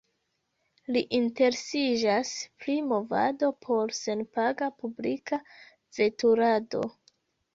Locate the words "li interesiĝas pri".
0.95-2.77